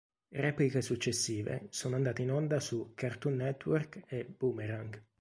Repliche 0.31 0.81
successive 0.81 1.67
sono 1.69 1.95
andate 1.95 2.23
in 2.23 2.31
onda 2.31 2.59
su 2.59 2.93
Cartoon 2.95 3.35
Network 3.35 4.01
e 4.07 4.23
Boomerang. 4.25 4.99